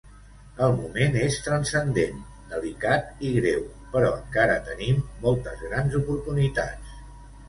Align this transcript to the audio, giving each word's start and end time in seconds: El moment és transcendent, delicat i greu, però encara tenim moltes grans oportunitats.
El 0.67 0.71
moment 0.75 1.15
és 1.23 1.35
transcendent, 1.47 2.23
delicat 2.53 3.21
i 3.27 3.33
greu, 3.35 3.67
però 3.91 4.07
encara 4.21 4.55
tenim 4.71 4.97
moltes 5.27 5.61
grans 5.69 5.99
oportunitats. 6.01 6.97